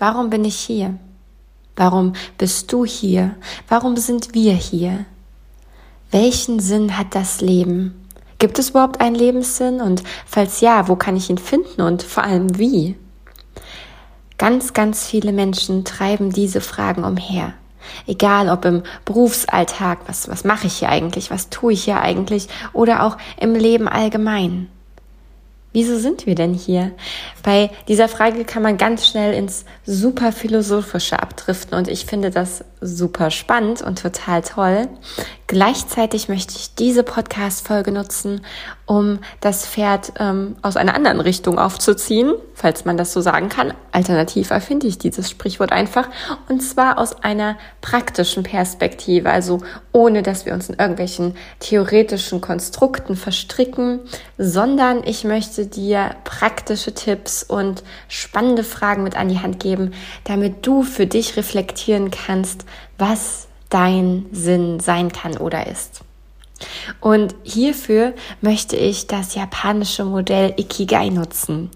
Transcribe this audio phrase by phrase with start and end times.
[0.00, 0.94] Warum bin ich hier?
[1.76, 3.34] Warum bist du hier?
[3.68, 5.04] Warum sind wir hier?
[6.10, 8.08] Welchen Sinn hat das Leben?
[8.38, 9.82] Gibt es überhaupt einen Lebenssinn?
[9.82, 12.96] Und falls ja, wo kann ich ihn finden und vor allem wie?
[14.38, 17.52] Ganz, ganz viele Menschen treiben diese Fragen umher.
[18.06, 22.48] Egal ob im Berufsalltag, was, was mache ich hier eigentlich, was tue ich hier eigentlich,
[22.72, 24.68] oder auch im Leben allgemein.
[25.72, 26.92] Wieso sind wir denn hier?
[27.42, 32.64] Bei dieser Frage kann man ganz schnell ins super philosophische abdriften und ich finde das
[32.80, 34.88] super spannend und total toll.
[35.46, 38.42] Gleichzeitig möchte ich diese Podcast-Folge nutzen,
[38.86, 43.74] um das Pferd ähm, aus einer anderen Richtung aufzuziehen, falls man das so sagen kann.
[43.92, 46.08] Alternativ erfinde ich dieses Sprichwort einfach
[46.48, 49.60] und zwar aus einer praktischen Perspektive, also
[49.92, 54.00] ohne dass wir uns in irgendwelchen theoretischen Konstrukten verstricken,
[54.38, 59.92] sondern ich möchte dir praktische Tipps und spannende Fragen mit an die Hand geben,
[60.24, 62.64] damit du für dich reflektieren kannst,
[62.98, 66.02] was dein Sinn sein kann oder ist.
[67.00, 71.70] Und hierfür möchte ich das japanische Modell Ikigai nutzen.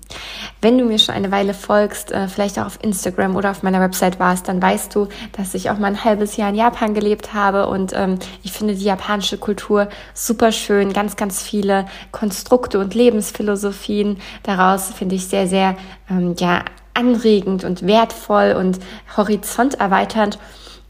[0.60, 3.80] Wenn du mir schon eine Weile folgst, äh, vielleicht auch auf Instagram oder auf meiner
[3.80, 7.34] Website warst, dann weißt du, dass ich auch mal ein halbes Jahr in Japan gelebt
[7.34, 12.94] habe und ähm, ich finde die japanische Kultur super schön, ganz, ganz viele Konstrukte und
[12.94, 14.18] Lebensphilosophien.
[14.42, 15.76] Daraus finde ich sehr, sehr
[16.10, 18.78] ähm, ja anregend und wertvoll und
[19.16, 20.38] horizonterweiternd.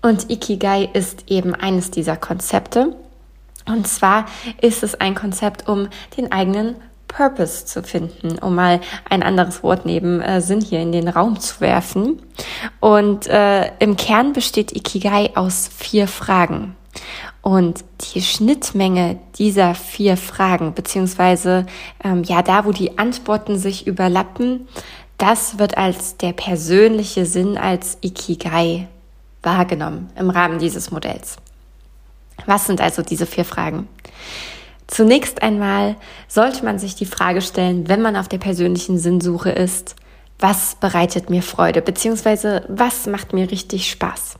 [0.02, 2.94] Und Ikigai ist eben eines dieser Konzepte.
[3.66, 4.26] Und zwar
[4.60, 6.76] ist es ein Konzept, um den eigenen
[7.08, 11.38] Purpose zu finden, um mal ein anderes Wort neben äh, Sinn hier in den Raum
[11.38, 12.20] zu werfen.
[12.80, 16.76] Und äh, im Kern besteht Ikigai aus vier Fragen.
[17.40, 21.66] Und die Schnittmenge dieser vier Fragen, beziehungsweise
[22.02, 24.66] ähm, ja, da, wo die Antworten sich überlappen,
[25.18, 28.88] das wird als der persönliche Sinn als Ikigai
[29.42, 31.36] wahrgenommen im Rahmen dieses Modells.
[32.46, 33.88] Was sind also diese vier Fragen?
[34.86, 35.96] Zunächst einmal
[36.28, 39.96] sollte man sich die Frage stellen, wenn man auf der persönlichen Sinnsuche ist,
[40.38, 44.36] was bereitet mir Freude, beziehungsweise was macht mir richtig Spaß?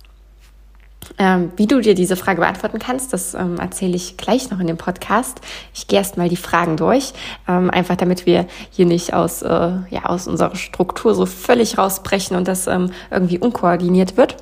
[1.19, 4.67] Ähm, wie du dir diese Frage beantworten kannst, das ähm, erzähle ich gleich noch in
[4.67, 5.41] dem Podcast.
[5.75, 7.13] Ich gehe erst mal die Fragen durch,
[7.47, 12.37] ähm, einfach damit wir hier nicht aus, äh, ja, aus unserer Struktur so völlig rausbrechen
[12.37, 14.37] und das ähm, irgendwie unkoordiniert wird.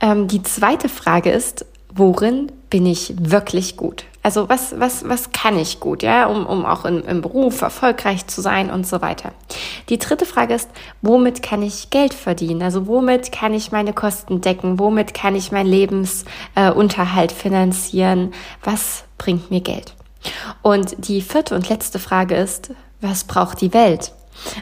[0.00, 4.04] Ähm, die zweite Frage ist, worin bin ich wirklich gut?
[4.22, 8.26] Also was, was, was kann ich gut, ja, um, um auch in, im Beruf erfolgreich
[8.26, 9.32] zu sein und so weiter.
[9.88, 10.68] Die dritte Frage ist,
[11.02, 12.62] womit kann ich Geld verdienen?
[12.62, 14.78] Also womit kann ich meine Kosten decken?
[14.78, 18.32] Womit kann ich meinen Lebensunterhalt äh, finanzieren?
[18.62, 19.94] Was bringt mir Geld?
[20.62, 24.12] Und die vierte und letzte Frage ist, was braucht die Welt?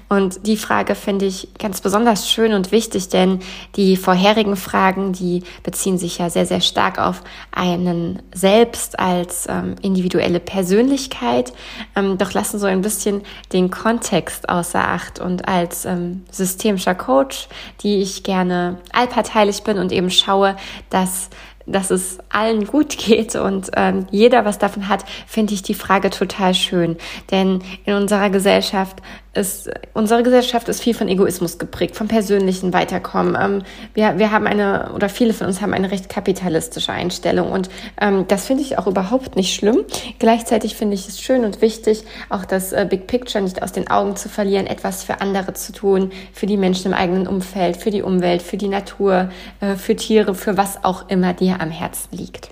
[0.09, 3.41] Und die Frage finde ich ganz besonders schön und wichtig, denn
[3.77, 7.23] die vorherigen Fragen, die beziehen sich ja sehr, sehr stark auf
[7.53, 11.53] einen selbst als ähm, individuelle Persönlichkeit,
[11.97, 13.23] ähm, doch lassen so ein bisschen
[13.53, 15.21] den Kontext außer Acht.
[15.21, 17.49] Und als ähm, systemischer Coach,
[17.83, 20.57] die ich gerne allparteilich bin und eben schaue,
[20.91, 21.31] dass
[21.69, 26.11] dass es allen gut geht und ähm, jeder was davon hat, finde ich die Frage
[26.11, 26.97] total schön.
[27.31, 29.03] Denn in unserer Gesellschaft
[29.39, 33.37] ist, unsere Gesellschaft ist viel von Egoismus geprägt, vom persönlichen Weiterkommen.
[33.41, 33.63] Ähm,
[33.95, 38.27] wir, wir haben eine, oder viele von uns haben eine recht kapitalistische Einstellung und ähm,
[38.29, 39.85] das finde ich auch überhaupt nicht schlimm.
[40.19, 43.89] Gleichzeitig finde ich es schön und wichtig, auch das äh, Big Picture nicht aus den
[43.89, 47.91] Augen zu verlieren, etwas für andere zu tun, für die Menschen im eigenen Umfeld, für
[47.91, 49.31] die Umwelt, für die Natur,
[49.61, 52.51] äh, für Tiere, für was auch immer dir am Herzen liegt.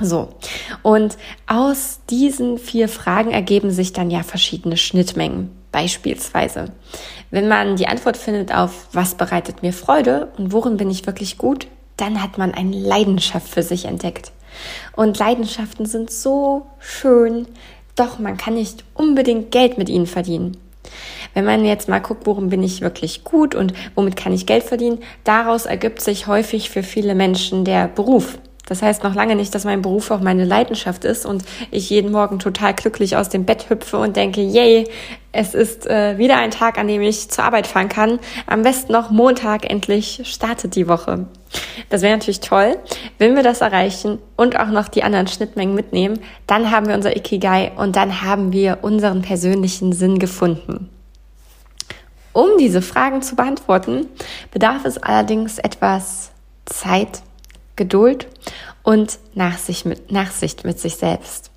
[0.00, 0.30] So,
[0.82, 1.16] und
[1.46, 5.50] aus diesen vier Fragen ergeben sich dann ja verschiedene Schnittmengen.
[5.74, 6.66] Beispielsweise,
[7.32, 11.36] wenn man die Antwort findet auf, was bereitet mir Freude und worin bin ich wirklich
[11.36, 11.66] gut,
[11.96, 14.30] dann hat man eine Leidenschaft für sich entdeckt.
[14.94, 17.48] Und Leidenschaften sind so schön,
[17.96, 20.56] doch man kann nicht unbedingt Geld mit ihnen verdienen.
[21.34, 24.62] Wenn man jetzt mal guckt, worum bin ich wirklich gut und womit kann ich Geld
[24.62, 28.38] verdienen, daraus ergibt sich häufig für viele Menschen der Beruf.
[28.66, 32.12] Das heißt noch lange nicht, dass mein Beruf auch meine Leidenschaft ist und ich jeden
[32.12, 34.88] Morgen total glücklich aus dem Bett hüpfe und denke, yay,
[35.32, 38.18] es ist äh, wieder ein Tag, an dem ich zur Arbeit fahren kann.
[38.46, 41.26] Am besten noch Montag endlich startet die Woche.
[41.90, 42.78] Das wäre natürlich toll.
[43.18, 47.16] Wenn wir das erreichen und auch noch die anderen Schnittmengen mitnehmen, dann haben wir unser
[47.16, 50.88] Ikigai und dann haben wir unseren persönlichen Sinn gefunden.
[52.32, 54.06] Um diese Fragen zu beantworten,
[54.50, 56.32] bedarf es allerdings etwas
[56.64, 57.22] Zeit,
[57.76, 58.28] Geduld
[58.82, 61.50] und Nachsicht mit, Nachsicht mit sich selbst.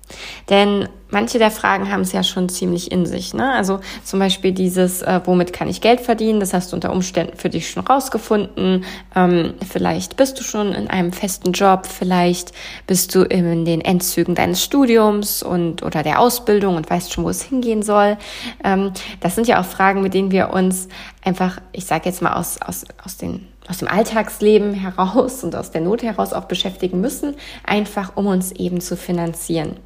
[0.48, 3.34] Denn manche der Fragen haben es ja schon ziemlich in sich.
[3.34, 3.52] Ne?
[3.52, 6.40] Also zum Beispiel dieses, äh, womit kann ich Geld verdienen?
[6.40, 8.84] Das hast du unter Umständen für dich schon rausgefunden.
[9.14, 12.52] Ähm, vielleicht bist du schon in einem festen Job, vielleicht
[12.86, 17.28] bist du in den Endzügen deines Studiums und oder der Ausbildung und weißt schon, wo
[17.28, 18.16] es hingehen soll.
[18.64, 20.88] Ähm, das sind ja auch Fragen, mit denen wir uns
[21.22, 25.70] einfach, ich sage jetzt mal aus, aus, aus den aus dem Alltagsleben heraus und aus
[25.70, 29.76] der Not heraus auch beschäftigen müssen, einfach um uns eben zu finanzieren.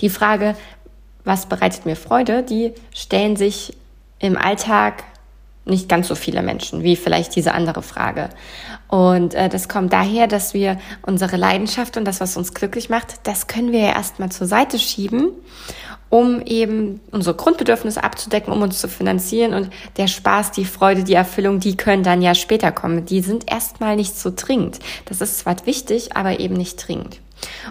[0.00, 0.54] Die Frage,
[1.24, 3.76] was bereitet mir Freude, die stellen sich
[4.18, 5.04] im Alltag
[5.66, 8.30] nicht ganz so viele Menschen wie vielleicht diese andere Frage.
[8.88, 13.16] Und äh, das kommt daher, dass wir unsere Leidenschaft und das, was uns glücklich macht,
[13.24, 15.30] das können wir ja erstmal zur Seite schieben,
[16.08, 19.54] um eben unsere Grundbedürfnisse abzudecken, um uns zu finanzieren.
[19.54, 23.04] Und der Spaß, die Freude, die Erfüllung, die können dann ja später kommen.
[23.04, 24.78] Die sind erstmal nicht so dringend.
[25.06, 27.20] Das ist zwar wichtig, aber eben nicht dringend.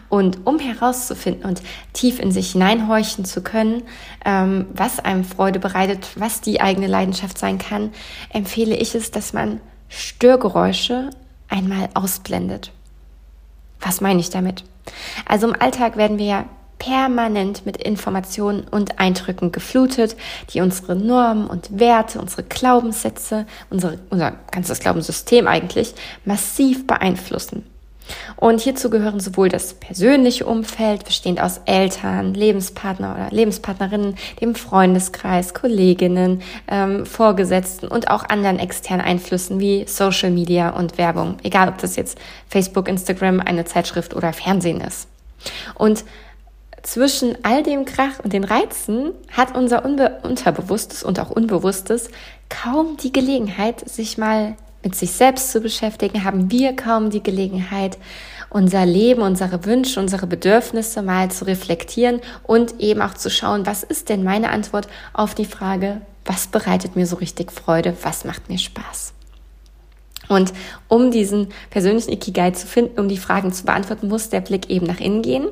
[0.09, 1.61] Und um herauszufinden und
[1.93, 3.83] tief in sich hineinhorchen zu können,
[4.23, 7.91] ähm, was einem Freude bereitet, was die eigene Leidenschaft sein kann,
[8.29, 9.59] empfehle ich es, dass man
[9.89, 11.09] Störgeräusche
[11.47, 12.71] einmal ausblendet.
[13.79, 14.63] Was meine ich damit?
[15.27, 16.45] Also im Alltag werden wir ja
[16.77, 20.15] permanent mit Informationen und Eindrücken geflutet,
[20.53, 25.95] die unsere Normen und Werte, unsere Glaubenssätze, unsere, unser ganzes Glaubenssystem eigentlich
[26.25, 27.65] massiv beeinflussen.
[28.35, 35.53] Und hierzu gehören sowohl das persönliche Umfeld, bestehend aus Eltern, Lebenspartner oder Lebenspartnerinnen, dem Freundeskreis,
[35.53, 41.77] Kolleginnen, ähm, Vorgesetzten und auch anderen externen Einflüssen wie Social Media und Werbung, egal ob
[41.77, 42.17] das jetzt
[42.47, 45.07] Facebook, Instagram, eine Zeitschrift oder Fernsehen ist.
[45.75, 46.03] Und
[46.85, 52.09] zwischen all dem Krach und den Reizen hat unser Unbe Unterbewusstes und auch Unbewusstes
[52.49, 54.55] kaum die Gelegenheit, sich mal
[54.85, 57.97] mit sich selbst zu beschäftigen, haben wir kaum die Gelegenheit,
[58.51, 63.83] unser Leben, unsere Wünsche, unsere Bedürfnisse mal zu reflektieren und eben auch zu schauen, was
[63.83, 68.47] ist denn meine Antwort auf die Frage, was bereitet mir so richtig Freude, was macht
[68.47, 69.13] mir Spaß.
[70.27, 70.53] Und
[70.87, 74.85] um diesen persönlichen Ikigai zu finden, um die Fragen zu beantworten, muss der Blick eben
[74.85, 75.47] nach innen gehen.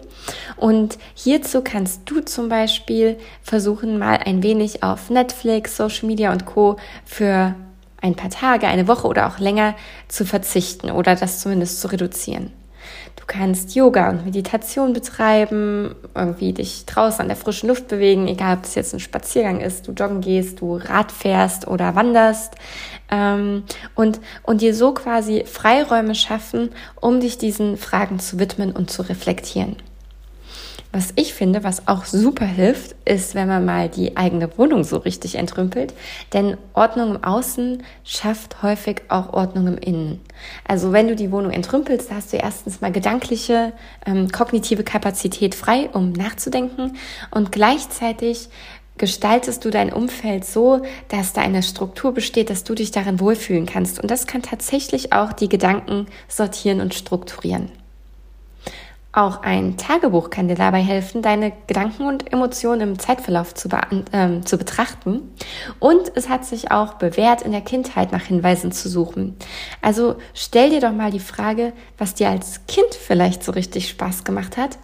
[0.57, 6.45] Und hierzu kannst du zum Beispiel versuchen, mal ein wenig auf Netflix, Social Media und
[6.45, 6.77] Co.
[7.05, 7.55] für
[8.03, 9.75] ein paar Tage, eine Woche oder auch länger
[10.07, 12.51] zu verzichten oder das zumindest zu reduzieren.
[13.15, 18.57] Du kannst Yoga und Meditation betreiben, irgendwie dich draußen an der frischen Luft bewegen, egal
[18.57, 22.55] ob das jetzt ein Spaziergang ist, du joggen gehst, du Rad fährst oder wanderst
[23.09, 23.63] ähm,
[23.95, 29.03] und, und dir so quasi Freiräume schaffen, um dich diesen Fragen zu widmen und zu
[29.03, 29.77] reflektieren.
[30.95, 34.97] Was ich finde, was auch super hilft, ist, wenn man mal die eigene Wohnung so
[34.97, 35.91] richtig entrümpelt.
[36.33, 40.21] Denn Ordnung im Außen schafft häufig auch Ordnung im Innen.
[40.67, 43.73] Also wenn du die Wohnung entrümpelst, hast du erstens mal gedankliche,
[44.05, 46.95] ähm, kognitive Kapazität frei, um nachzudenken.
[47.31, 48.49] Und gleichzeitig
[48.99, 53.65] gestaltest du dein Umfeld so, dass da eine Struktur besteht, dass du dich darin wohlfühlen
[53.65, 53.99] kannst.
[53.99, 57.71] Und das kann tatsächlich auch die Gedanken sortieren und strukturieren.
[59.15, 64.41] Auch ein Tagebuch kann dir dabei helfen, deine Gedanken und Emotionen im Zeitverlauf zu, äh,
[64.41, 65.21] zu, betrachten.
[65.79, 69.35] Und es hat sich auch bewährt, in der Kindheit nach Hinweisen zu suchen.
[69.83, 74.23] Also stell dir doch mal die Frage, was dir als Kind vielleicht so richtig Spaß
[74.23, 74.79] gemacht hat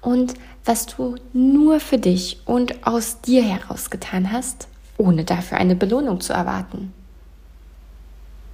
[0.00, 0.34] und
[0.64, 6.20] was du nur für dich und aus dir heraus getan hast, ohne dafür eine Belohnung
[6.20, 6.92] zu erwarten.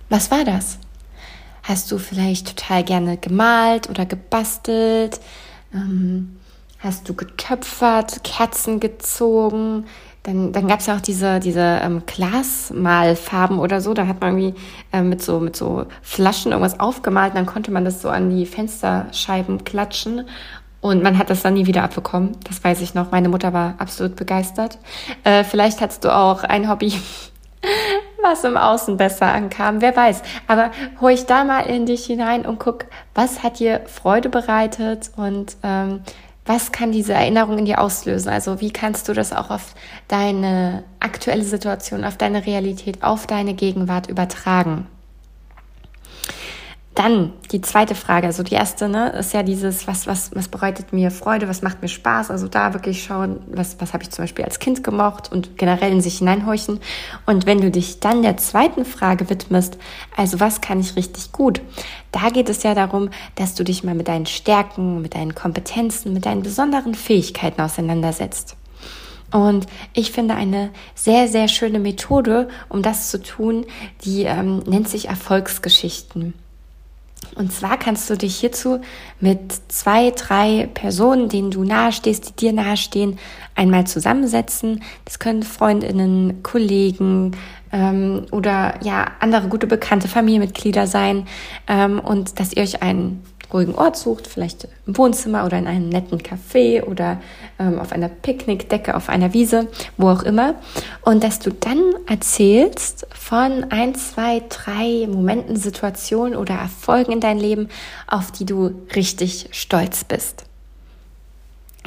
[0.08, 0.78] Was war das?
[1.69, 5.21] Hast du vielleicht total gerne gemalt oder gebastelt?
[5.75, 6.39] Ähm,
[6.79, 9.85] hast du getöpfert, Kerzen gezogen?
[10.23, 13.93] Dann, dann gab es ja auch diese, diese ähm, Glasmalfarben oder so.
[13.93, 14.59] Da hat man irgendwie
[14.95, 17.37] äh, mit, so, mit so Flaschen irgendwas aufgemalt.
[17.37, 20.27] Dann konnte man das so an die Fensterscheiben klatschen.
[20.81, 22.33] Und man hat das dann nie wieder abbekommen.
[22.45, 23.11] Das weiß ich noch.
[23.11, 24.79] Meine Mutter war absolut begeistert.
[25.23, 26.95] Äh, vielleicht hattest du auch ein Hobby,
[28.23, 30.23] was im Außen besser ankam, wer weiß.
[30.47, 30.71] Aber
[31.01, 35.57] hol ich da mal in dich hinein und guck, was hat dir Freude bereitet und
[35.63, 36.01] ähm,
[36.45, 38.31] was kann diese Erinnerung in dir auslösen?
[38.31, 39.75] Also wie kannst du das auch auf
[40.09, 44.87] deine aktuelle Situation, auf deine Realität, auf deine Gegenwart übertragen?
[46.99, 50.93] Dann die zweite Frage, also die erste, ne, ist ja dieses, was, was, was bereitet
[50.93, 52.28] mir Freude, was macht mir Spaß?
[52.33, 55.93] Also da wirklich schauen, was, was habe ich zum Beispiel als Kind gemocht und generell
[55.93, 56.81] in sich hineinhorchen.
[57.25, 59.78] Und wenn du dich dann der zweiten Frage widmest,
[60.17, 61.61] also was kann ich richtig gut?
[62.11, 66.12] Da geht es ja darum, dass du dich mal mit deinen Stärken, mit deinen Kompetenzen,
[66.12, 68.57] mit deinen besonderen Fähigkeiten auseinandersetzt.
[69.31, 73.67] Und ich finde eine sehr, sehr schöne Methode, um das zu tun,
[74.02, 76.35] die ähm, nennt sich Erfolgsgeschichten.
[77.35, 78.81] Und zwar kannst du dich hierzu
[79.21, 83.19] mit zwei, drei Personen, denen du nahestehst, die dir nahestehen,
[83.55, 84.83] einmal zusammensetzen.
[85.05, 87.37] Das können Freundinnen, Kollegen
[87.73, 91.27] ähm, oder ja andere gute bekannte Familienmitglieder sein
[91.69, 95.88] ähm, und dass ihr euch einen ruhigen Ort sucht, vielleicht im Wohnzimmer oder in einem
[95.88, 97.21] netten Café oder
[97.59, 100.55] ähm, auf einer Picknickdecke, auf einer Wiese, wo auch immer.
[101.02, 107.40] Und dass du dann erzählst von ein, zwei, drei Momenten, Situationen oder Erfolgen in deinem
[107.40, 107.69] Leben,
[108.07, 110.48] auf die du richtig stolz bist.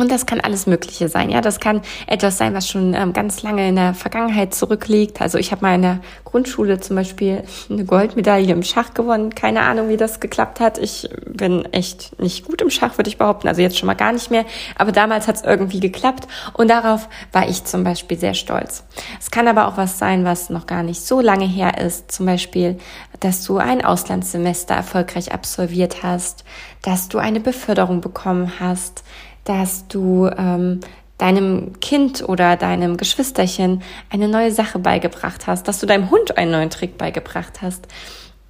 [0.02, 1.30] Und das kann alles Mögliche sein.
[1.30, 5.22] Ja, das kann etwas sein, was schon ähm, ganz lange in der Vergangenheit zurückliegt.
[5.22, 9.36] Also ich habe mal in der Grundschule zum Beispiel eine Goldmedaille im Schach gewonnen.
[9.36, 10.80] Keine Ahnung, wie das geklappt hat.
[10.80, 13.48] Ich bin echt nicht gut im Schach, würde ich behaupten.
[13.48, 14.46] Also jetzt schon mal gar nicht mehr.
[14.76, 16.28] Aber damals hat es irgendwie geklappt.
[16.54, 18.84] Und darauf war ich zum Beispiel sehr stolz.
[19.20, 22.12] Es kann aber auch was sein, was noch gar nicht so lange her ist.
[22.12, 22.80] Zum Beispiel,
[23.20, 26.44] dass du ein Auslandssemester erfolgreich absolviert hast,
[26.82, 29.04] dass du eine Beförderung bekommen hast
[29.44, 30.80] dass du ähm,
[31.18, 36.52] deinem Kind oder deinem Geschwisterchen eine neue Sache beigebracht hast, dass du deinem Hund einen
[36.52, 37.88] neuen Trick beigebracht hast.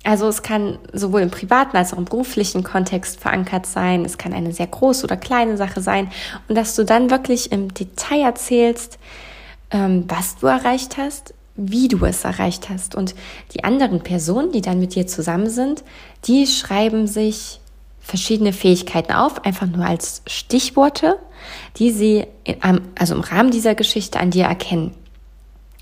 [0.03, 4.03] Also es kann sowohl im privaten als auch im beruflichen Kontext verankert sein.
[4.03, 6.10] Es kann eine sehr große oder kleine Sache sein.
[6.48, 8.98] Und dass du dann wirklich im Detail erzählst,
[9.69, 12.95] ähm, was du erreicht hast, wie du es erreicht hast.
[12.95, 13.15] Und
[13.53, 15.83] die anderen Personen, die dann mit dir zusammen sind,
[16.25, 17.61] die schreiben sich
[18.01, 21.17] verschiedene Fähigkeiten auf, einfach nur als Stichworte,
[21.77, 22.25] die sie
[22.98, 24.93] also im Rahmen dieser Geschichte an dir erkennen.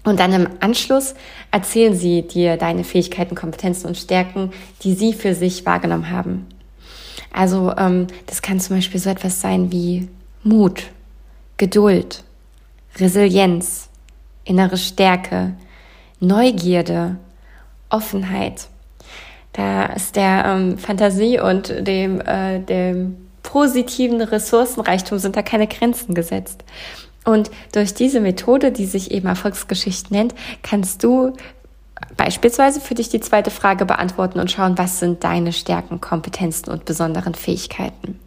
[0.04, 1.16] Und dann im Anschluss
[1.52, 4.52] erzählen sie dir deine Fähigkeiten, Kompetenzen und Stärken,
[4.84, 6.48] die sie für sich wahrgenommen haben.
[7.32, 10.08] Also ähm, das kann zum Beispiel so etwas sein wie
[10.44, 10.84] Mut,
[11.58, 12.24] Geduld,
[12.98, 13.90] Resilienz,
[14.46, 15.54] innere Stärke,
[16.20, 17.18] Neugierde,
[17.90, 18.68] Offenheit,
[19.60, 26.16] da ist der ähm, Fantasie und dem, äh, dem positiven Ressourcenreichtum sind da keine Grenzen
[26.16, 26.64] gesetzt.
[27.26, 31.34] Und durch diese Methode, die sich eben Erfolgsgeschichte nennt, kannst du
[32.16, 36.86] beispielsweise für dich die zweite Frage beantworten und schauen, was sind deine Stärken, Kompetenzen und
[36.86, 38.18] besonderen Fähigkeiten.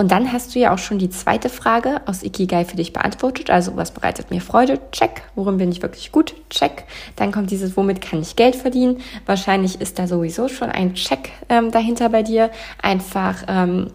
[0.00, 3.50] Und dann hast du ja auch schon die zweite Frage aus Ikigai für dich beantwortet.
[3.50, 4.78] Also, was bereitet mir Freude?
[4.92, 5.20] Check.
[5.34, 6.34] Worin bin ich wirklich gut?
[6.48, 6.84] Check.
[7.16, 9.02] Dann kommt dieses, womit kann ich Geld verdienen?
[9.26, 12.48] Wahrscheinlich ist da sowieso schon ein Check ähm, dahinter bei dir.
[12.80, 13.88] Einfach, ähm,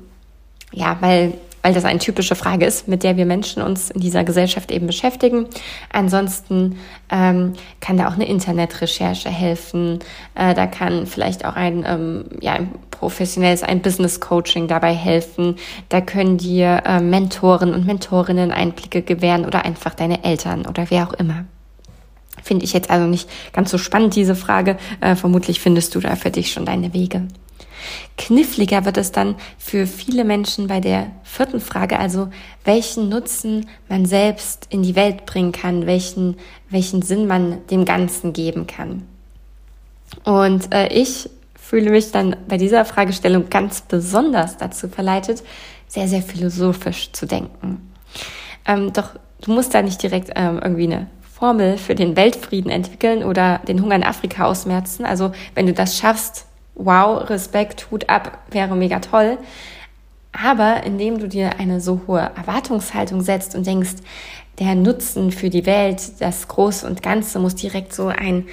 [0.72, 1.34] ja, weil
[1.66, 4.86] weil das eine typische Frage ist, mit der wir Menschen uns in dieser Gesellschaft eben
[4.86, 5.48] beschäftigen.
[5.92, 6.78] Ansonsten
[7.10, 9.98] ähm, kann da auch eine Internetrecherche helfen.
[10.36, 12.60] Äh, da kann vielleicht auch ein, ähm, ja,
[13.00, 15.56] professionelles, ein Business Coaching dabei helfen.
[15.90, 21.08] Da können dir äh, Mentoren und Mentorinnen Einblicke gewähren oder einfach deine Eltern oder wer
[21.08, 21.46] auch immer.
[22.44, 24.78] Finde ich jetzt also nicht ganz so spannend, diese Frage.
[25.02, 27.28] Äh, vermutlich findest du da für dich schon deine Wege.
[28.18, 32.30] Kniffliger wird es dann für viele Menschen bei der vierten Frage, also
[32.64, 36.38] welchen Nutzen man selbst in die Welt bringen kann, welchen,
[36.70, 39.04] welchen Sinn man dem Ganzen geben kann.
[40.24, 41.30] Und äh, ich
[41.76, 45.44] fühle mich dann bei dieser Fragestellung ganz besonders dazu verleitet,
[45.90, 47.92] sehr, sehr philosophisch zu denken.
[48.66, 49.10] Ähm, doch
[49.42, 53.82] du musst da nicht direkt ähm, irgendwie eine Formel für den Weltfrieden entwickeln oder den
[53.82, 55.04] Hunger in Afrika ausmerzen.
[55.04, 59.38] Also wenn du das schaffst, wow, Respekt, Hut ab, wäre mega toll.
[60.32, 63.96] Aber indem du dir eine so hohe Erwartungshaltung setzt und denkst,
[64.60, 68.46] der Nutzen für die Welt, das Große und Ganze muss direkt so ein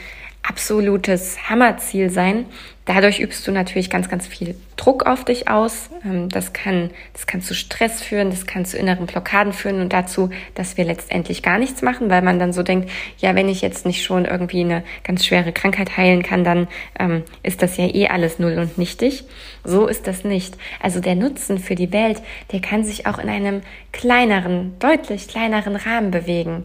[0.43, 2.47] absolutes Hammerziel sein.
[2.85, 5.89] Dadurch übst du natürlich ganz, ganz viel Druck auf dich aus.
[6.05, 9.93] Ähm, das kann, das kann zu Stress führen, das kann zu inneren Blockaden führen und
[9.93, 13.61] dazu, dass wir letztendlich gar nichts machen, weil man dann so denkt, ja, wenn ich
[13.61, 16.67] jetzt nicht schon irgendwie eine ganz schwere Krankheit heilen kann, dann
[16.99, 19.25] ähm, ist das ja eh alles null und nichtig.
[19.63, 20.57] So ist das nicht.
[20.81, 22.21] Also der Nutzen für die Welt,
[22.51, 23.63] der kann sich auch in einem
[23.93, 26.65] kleineren, deutlich kleineren Rahmen bewegen.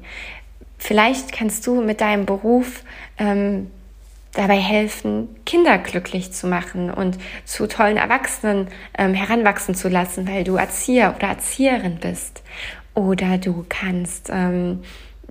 [0.79, 2.83] Vielleicht kannst du mit deinem Beruf
[3.19, 3.69] ähm,
[4.37, 8.67] dabei helfen, Kinder glücklich zu machen und zu tollen Erwachsenen
[8.97, 12.43] ähm, heranwachsen zu lassen, weil du Erzieher oder Erzieherin bist.
[12.93, 14.81] Oder du kannst ähm,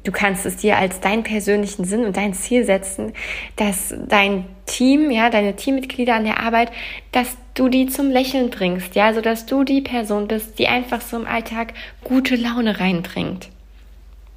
[0.07, 3.13] du kannst es dir als deinen persönlichen Sinn und dein Ziel setzen,
[3.57, 6.71] dass dein Team, ja, deine Teammitglieder an der Arbeit,
[7.13, 11.01] dass du die zum Lächeln bringst, ja, so dass du die Person bist, die einfach
[11.01, 13.49] so im Alltag gute Laune reinbringt.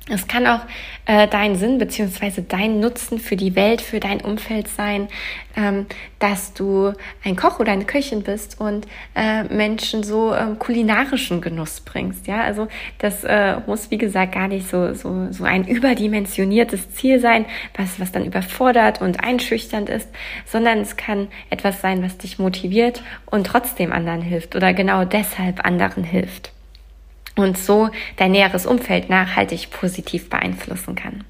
[0.08, 0.62] Es kann auch
[1.06, 5.08] äh, dein Sinn beziehungsweise dein Nutzen für die Welt, für dein Umfeld sein,
[5.56, 5.86] ähm,
[6.18, 11.82] dass du ein Koch oder eine Köchin bist und äh, Menschen so ähm, kulinarischen Genuss
[11.82, 12.26] bringst.
[12.26, 17.20] Ja, also das äh, muss wie gesagt gar nicht so so so ein überdimensioniertes Ziel
[17.20, 20.10] sein, was was dann überfordert und einschüchternd ist,
[20.46, 25.66] sondern es kann etwas sein, was dich motiviert und trotzdem anderen hilft oder genau deshalb
[25.66, 26.52] anderen hilft
[27.36, 31.24] und so dein näheres Umfeld nachhaltig positiv beeinflussen kann.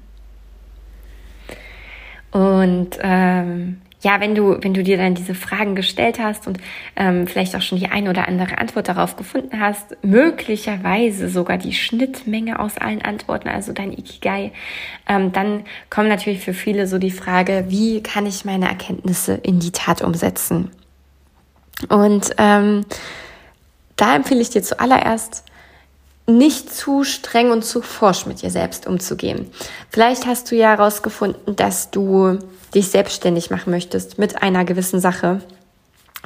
[2.32, 6.58] Und ähm, ja, wenn du, wenn du dir dann diese Fragen gestellt hast und
[6.96, 11.74] ähm, vielleicht auch schon die eine oder andere Antwort darauf gefunden hast, möglicherweise sogar die
[11.74, 14.52] Schnittmenge aus allen Antworten, also dein Ikigai,
[15.06, 19.60] ähm, dann kommt natürlich für viele so die Frage, wie kann ich meine Erkenntnisse in
[19.60, 20.70] die Tat umsetzen?
[21.88, 22.86] Und ähm,
[23.96, 25.44] da empfehle ich dir zuallererst,
[26.38, 29.50] nicht zu streng und zu forsch mit dir selbst umzugehen.
[29.90, 32.38] Vielleicht hast du ja herausgefunden, dass du
[32.74, 35.40] dich selbstständig machen möchtest mit einer gewissen Sache,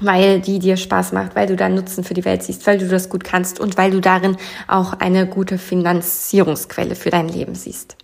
[0.01, 2.89] weil die dir Spaß macht, weil du da Nutzen für die Welt siehst, weil du
[2.89, 7.97] das gut kannst und weil du darin auch eine gute Finanzierungsquelle für dein Leben siehst.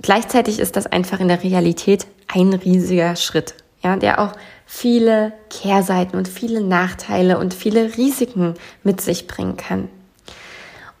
[0.00, 4.32] Gleichzeitig ist das einfach in der Realität ein riesiger Schritt, ja, der auch
[4.64, 8.54] viele Kehrseiten und viele Nachteile und viele Risiken
[8.84, 9.88] mit sich bringen kann.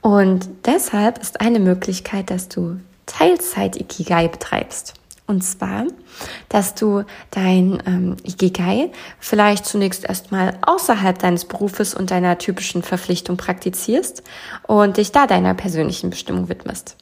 [0.08, 4.94] Und deshalb ist eine Möglichkeit, dass du Teilzeit-Ikigai betreibst.
[5.26, 5.84] Und zwar,
[6.48, 13.36] dass du dein ähm, Ikigai vielleicht zunächst erstmal außerhalb deines Berufes und deiner typischen Verpflichtung
[13.36, 14.22] praktizierst
[14.66, 16.96] und dich da deiner persönlichen Bestimmung widmest.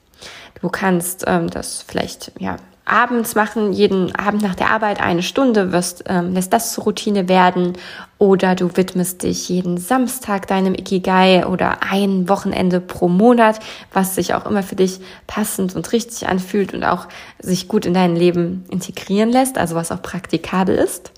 [0.60, 2.56] Du kannst ähm, das vielleicht ja
[2.86, 7.28] abends machen, jeden Abend nach der Arbeit eine Stunde, wirst, ähm, lässt das zur Routine
[7.28, 7.74] werden
[8.18, 13.58] oder du widmest dich jeden Samstag deinem Ikigai oder ein Wochenende pro Monat,
[13.92, 17.08] was sich auch immer für dich passend und richtig anfühlt und auch
[17.40, 21.12] sich gut in dein Leben integrieren lässt, also was auch praktikabel ist.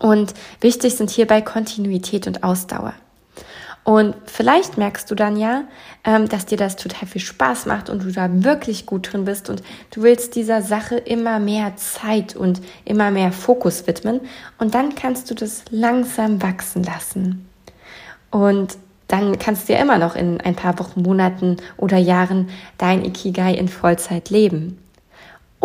[0.00, 2.92] Und wichtig sind hierbei Kontinuität und Ausdauer.
[3.86, 5.62] Und vielleicht merkst du dann ja,
[6.02, 9.48] ähm, dass dir das total viel Spaß macht und du da wirklich gut drin bist
[9.48, 14.22] und du willst dieser Sache immer mehr Zeit und immer mehr Fokus widmen.
[14.58, 17.48] Und dann kannst du das langsam wachsen lassen.
[18.32, 23.04] Und dann kannst du ja immer noch in ein paar Wochen, Monaten oder Jahren dein
[23.04, 24.82] Ikigai in Vollzeit leben.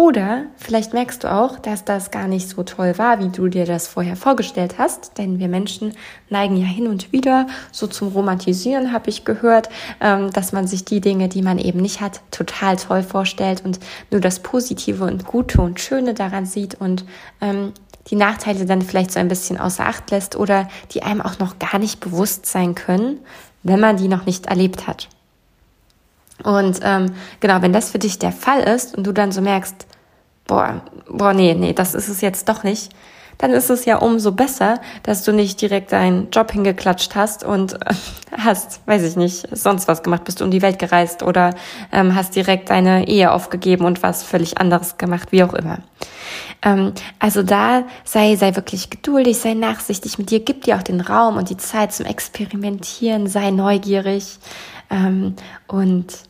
[0.01, 3.67] Oder vielleicht merkst du auch, dass das gar nicht so toll war, wie du dir
[3.67, 5.19] das vorher vorgestellt hast.
[5.19, 5.93] Denn wir Menschen
[6.27, 10.85] neigen ja hin und wieder so zum Romantisieren, habe ich gehört, ähm, dass man sich
[10.85, 15.25] die Dinge, die man eben nicht hat, total toll vorstellt und nur das Positive und
[15.25, 17.05] Gute und Schöne daran sieht und
[17.39, 17.71] ähm,
[18.07, 21.59] die Nachteile dann vielleicht so ein bisschen außer Acht lässt oder die einem auch noch
[21.59, 23.19] gar nicht bewusst sein können,
[23.61, 25.09] wenn man die noch nicht erlebt hat.
[26.43, 29.85] Und ähm, genau, wenn das für dich der Fall ist und du dann so merkst,
[30.51, 32.91] boah, boah, nee, nee, das ist es jetzt doch nicht,
[33.37, 37.73] dann ist es ja umso besser, dass du nicht direkt deinen Job hingeklatscht hast und
[37.73, 37.93] äh,
[38.37, 41.55] hast, weiß ich nicht, sonst was gemacht, bist du um die Welt gereist oder
[41.93, 45.77] ähm, hast direkt deine Ehe aufgegeben und was völlig anderes gemacht, wie auch immer.
[46.63, 50.99] Ähm, also da sei, sei wirklich geduldig, sei nachsichtig mit dir, gib dir auch den
[50.99, 54.37] Raum und die Zeit zum Experimentieren, sei neugierig
[54.89, 55.37] ähm,
[55.67, 56.29] und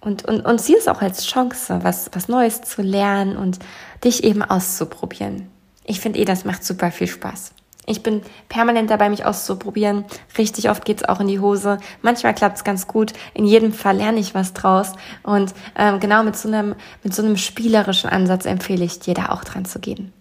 [0.00, 3.58] und, und, und sieh es auch als Chance, was, was Neues zu lernen und
[4.04, 5.48] dich eben auszuprobieren.
[5.84, 7.52] Ich finde eh, das macht super viel Spaß.
[7.86, 10.04] Ich bin permanent dabei, mich auszuprobieren.
[10.38, 11.78] Richtig oft geht's auch in die Hose.
[12.02, 13.12] Manchmal klappt's ganz gut.
[13.34, 14.92] In jedem Fall lerne ich was draus.
[15.22, 19.30] Und ähm, genau mit so einem mit so einem spielerischen Ansatz empfehle ich dir, da
[19.30, 20.12] auch dran zu gehen.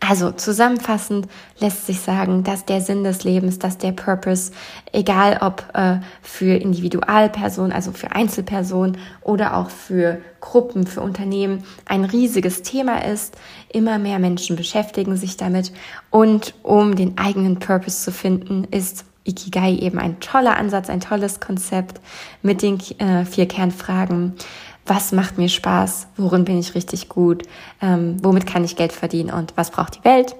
[0.00, 4.52] Also zusammenfassend lässt sich sagen, dass der Sinn des Lebens, dass der Purpose,
[4.92, 12.04] egal ob äh, für Individualpersonen, also für Einzelpersonen oder auch für Gruppen, für Unternehmen, ein
[12.04, 13.36] riesiges Thema ist.
[13.72, 15.72] Immer mehr Menschen beschäftigen sich damit
[16.10, 21.38] und um den eigenen Purpose zu finden, ist Ikigai eben ein toller Ansatz, ein tolles
[21.38, 22.00] Konzept
[22.42, 24.34] mit den äh, vier Kernfragen
[24.86, 27.44] was macht mir Spaß, worin bin ich richtig gut,
[27.80, 30.34] ähm, womit kann ich Geld verdienen und was braucht die Welt.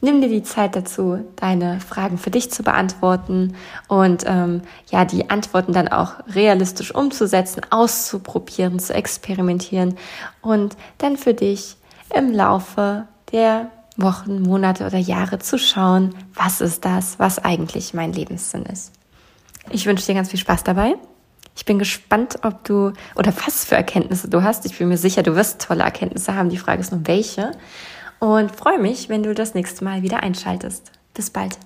[0.00, 3.54] Nimm dir die Zeit dazu, deine Fragen für dich zu beantworten
[3.88, 9.96] und ähm, ja, die Antworten dann auch realistisch umzusetzen, auszuprobieren, zu experimentieren
[10.42, 11.76] und dann für dich
[12.14, 18.12] im Laufe der Wochen, Monate oder Jahre zu schauen, was ist das, was eigentlich mein
[18.12, 18.92] Lebenssinn ist.
[19.70, 20.96] Ich wünsche dir ganz viel Spaß dabei
[21.56, 24.66] Ich bin gespannt, ob du oder was für Erkenntnisse du hast.
[24.66, 26.48] Ich bin mir sicher, du wirst tolle Erkenntnisse haben.
[26.48, 27.52] Die Frage ist nur welche.
[28.18, 30.90] Und freue mich, wenn du das nächste Mal wieder einschaltest.
[31.14, 31.58] Bis bald.